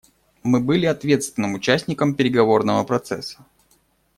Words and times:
Мы 0.41 0.61
были 0.61 0.87
ответственным 0.87 1.53
участником 1.53 2.15
переговорного 2.15 2.83
процесса. 2.83 3.45